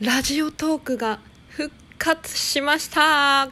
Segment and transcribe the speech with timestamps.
[0.00, 1.20] ラジオトークが
[1.50, 3.48] 復活しました。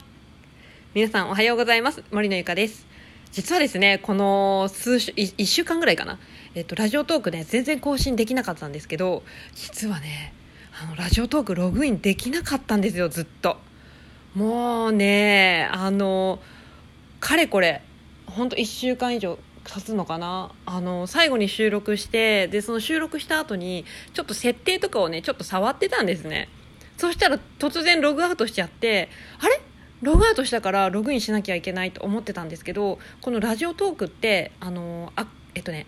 [0.93, 2.03] 皆さんおはようございます。
[2.11, 2.85] 森のゆかです。
[3.31, 6.19] 実はですねこの数週1週間ぐらいかな、
[6.57, 9.23] えっと、ラジオトークね全然更新できなかったんですけど
[9.55, 10.35] 実はね
[10.83, 13.59] あのラジオトークログインできなかったんですよずっと。
[14.35, 16.41] もうねあの
[17.21, 17.83] かれこれ
[18.27, 20.53] ほんと1週間以上経つのかな？
[20.67, 26.49] あの最後に収録してでその収録した後にちょっと設定とかをねちょっと触ってたんですね。
[26.97, 29.09] そしたら突然ログアウトしちゃって
[29.41, 29.61] あれ？
[30.03, 35.87] ログアウトしたからログインしなきゃいけないと思ってたんですけどこのラジオトークってあのあえっとね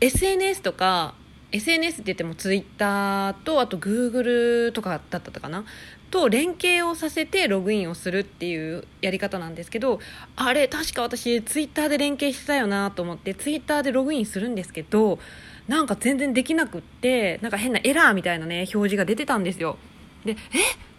[0.00, 1.14] SNS とか
[1.52, 5.64] SNS って言っても Twitter とあと Google とかだったかな？
[6.12, 9.98] と連携をさせてログインをするっていうやり方なんですけど
[10.36, 15.18] あれ確か私 Twitter で連携してたよなと思って Twitter でログインするんですけど
[15.66, 19.78] なんか全然できなくってなんか変なエラーみたいなね表示が出てたんですよ。
[20.24, 20.36] でえ？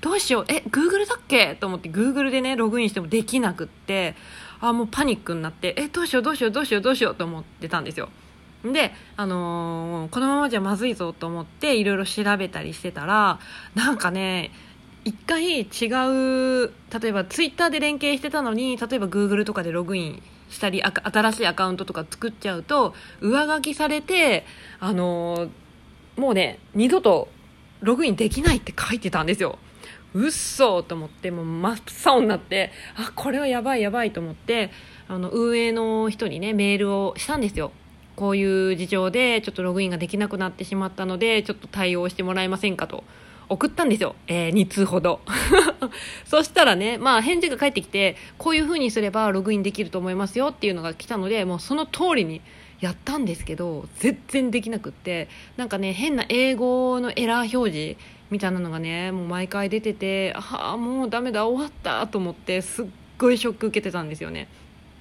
[0.01, 0.45] どうしよう？
[0.49, 1.55] え？Google だっけ？
[1.59, 4.15] と思って Google でねログインしてもできなくって
[4.59, 5.87] あもうパニックになってえ？
[5.87, 6.23] どうしよう？
[6.23, 6.51] どうしよう？
[6.51, 6.81] どうしよう？
[6.81, 7.15] どうしよう？
[7.15, 8.09] と思ってたんですよ。
[8.65, 13.39] で、あのー、このままじゃまずいぞと思っていろいろ調べたりしてたら
[13.75, 14.51] なんかね
[15.05, 20.23] 一回違う例えばツイッターで連携してたのに例えばグーグルとかでログイン
[20.53, 24.45] したり新しいアカウントとか作っちゃうと上書きされて、
[24.79, 25.49] あの、
[26.15, 27.27] もうね二度と
[27.81, 29.57] ログインできないって書いてたんですよ。
[30.13, 34.69] うっそと思ってもう真っ青になってあこれはやばいやばいと思って
[35.07, 37.71] あの運営の人にねメールをしたんですよ
[38.15, 43.03] こういう事情でちょっとログインができなくなってしまったのでちょっと対応してもらえませんかと
[43.49, 45.21] 送ったんですよ、えー、2通ほど。
[46.25, 52.41] そしたらね、まあ、返事が返ってきてこういう風にすればログインできると思いますよっていうのが来たのでもうその通りに
[52.79, 55.29] やったんですけど全然できなくって。
[55.57, 57.97] なんかね変な英語のエラー表示
[58.29, 62.85] みたいなのがねもう毎回出ててああもうダメだ終わったと思ってすっ
[63.17, 64.47] ごいショック受けてたんですよね。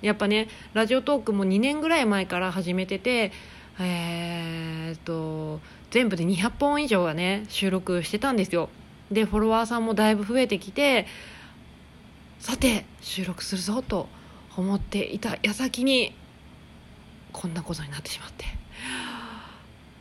[0.03, 3.33] やっぱねラジオトークも2年ぐらい前から始めてて
[3.79, 5.61] えー、っと
[5.91, 8.69] 全部で200本以上はね収録してたんですよ。
[9.11, 11.07] でフォロワーさんもだいぶ増えてきて
[12.39, 14.09] さて収録するぞと
[14.57, 16.15] 思っていた矢先に
[17.33, 18.45] こんなことになってしまって。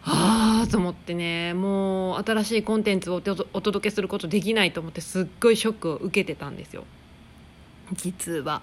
[0.03, 3.21] ああと思ってねもう新しいコンテンツを
[3.53, 6.85] お届けすることできないと思ってすっごいショックを受けてたんですよ。
[7.93, 8.61] 実は。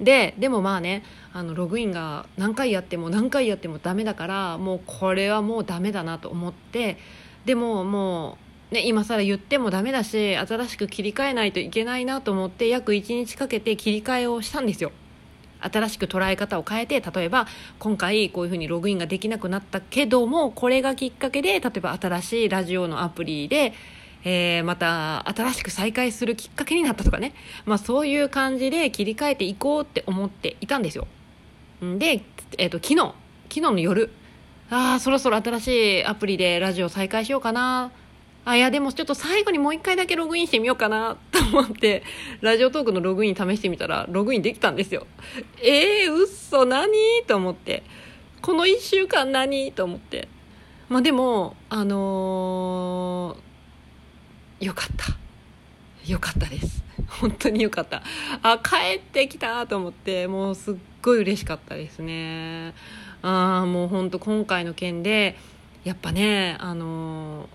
[0.00, 1.02] ででもまあね
[1.32, 6.98] あのログインが何回やっても何回やってもダメだからもうこれはもうダメだなと思って
[7.44, 8.36] でもも
[8.70, 14.92] う、ね、今更言ってもダメだし新しく切り替えないといけないなと思って約1日かけて切り替えをしたんですよ。
[15.58, 17.46] 新しく捉え方を変えて例えば
[17.78, 23.72] 今回こういうふうにログインができなくなったけどもこれがきっかけで例えば新しいラジオのアプリで、
[24.28, 27.32] えー、また新しく再開するきっかけになったとかね、
[27.64, 31.06] まあ、そういう感じで切り替えていこうって思っていたんですよ。
[31.80, 32.24] で、
[32.58, 33.14] えーと、昨日
[33.48, 34.10] 昨日の夜。
[34.68, 37.92] ああそろそろ新しいアプリでラジオ再開しようかな。
[38.44, 41.16] あ、いや、でもちょっと最後にもう一回だけログインしてみようかな。
[41.30, 42.02] と思って、
[42.40, 45.06] ラジオトークのログイン試してみたら、ログインできたんですよ。
[45.62, 46.90] えー、嘘何？
[47.28, 47.84] と思って。
[48.42, 49.70] この1週間何？
[49.70, 50.28] と思って。
[50.88, 53.45] まあでも、あのー、
[54.60, 55.16] よかった。
[56.10, 56.82] よかったです。
[57.20, 58.02] 本当によかった。
[58.42, 62.74] あ、帰ってきたと思って、もうすっごい嬉しかったですね。
[63.22, 65.36] ああ、もう本当今回の件で、
[65.84, 67.48] やっぱね、あの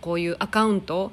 [0.00, 1.10] こういうアカウント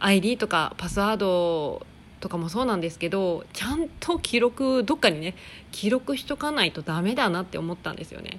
[0.00, 1.86] ID とかパスワード
[2.20, 5.34] とかもそうなんですけどちゃんと記録どっかにね
[5.72, 8.38] 記録しとかないとダメだなって思ったんですよね。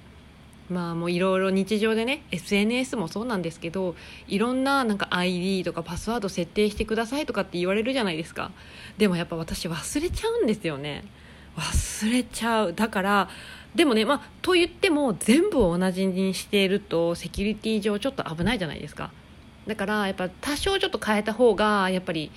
[0.70, 3.96] まあもういろいろ日常でね SNS もそうなんですけど
[4.28, 8.52] いろんななんか ID とかパスワード設定してくださいとかって言われるじゃないですか。
[8.96, 11.04] でもやっぱ私忘れちゃうんですよね。
[11.56, 12.72] 忘れちゃう。
[12.72, 13.28] だから
[13.74, 19.10] でもねまあと言っても全部を同じにしているとセキュリティ上ちょっと危ないじゃないですか。
[19.66, 22.30] だからやっぱ多少ちょっと変えた方がやっぱり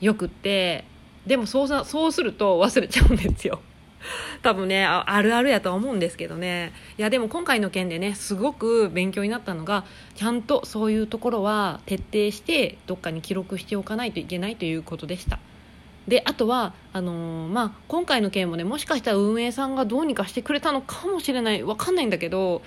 [0.00, 0.84] よくって
[1.26, 3.62] でもそうそうすると忘れちゃうんですよ。
[4.42, 6.72] 多分ねあるあるやとは思うんですけどね。
[6.98, 15.38] いやでも今回の件でねすごく勉強になったのがちゃんとそういうところは徹底してどっかに記録しておかないといけないということでした。
[16.08, 21.62] であとはあのー、まあ、今回の件もねもしかしたら運営さんがどうにかしてくれたのかもしれない。
[21.62, 22.62] わかんないんだけど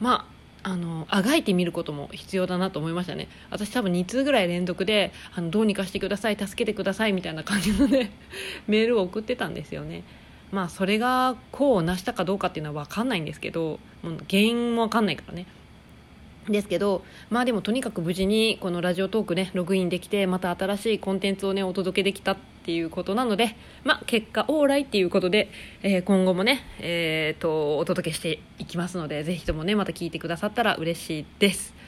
[0.00, 0.32] まあ
[0.64, 3.28] あのあがいてみることも必要だなと思いましたね。
[3.50, 8.12] 私多分2通ぐらい連続であのどうにかしてください助けてくださいみたいな感じのね
[8.68, 10.04] メールを送ってたんですよね。
[10.52, 15.46] まあそれが功を成したかどうかっていうのは分かんないんですけどもう原因も分かんないからね。
[16.48, 23.54] ですけどまあでもとにかく無事にこのラジオトークねログインできてまた新しいコンテンツをねお届けできたっていうことなので
[23.84, 25.50] まあ結果オーライっていうことで、
[25.82, 31.81] えー、今後もねえー、とお届けしていきますのでぜひともねまた聞いてくださったら嬉しいです。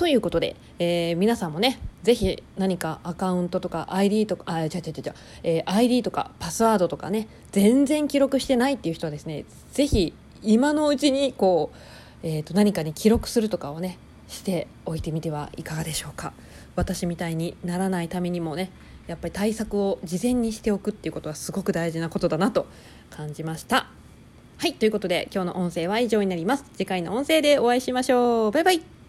[0.00, 11.76] ということで、えー、皆さんもねぜひ何かアカウントとか ID とかあ違う違う違う、えー、ID とかパスワードとかね全然記録してないっていう人はですねぜひ今のうちにこう
[12.22, 13.98] えー、と何かに記録するとかをね
[14.28, 16.32] しておいてみてはいかがでしょうか。
[16.76, 18.70] 私みたいにならないためにもね
[19.06, 22.66] やっぱり対策を事前にしておくっていうことはすごく大事なことだなと
[23.10, 23.88] 感じました。
[24.58, 26.64] はいということで今日の音声は以上になります。
[26.76, 28.50] 次回の音声でお会いしましょう。
[28.50, 28.99] バイバイ。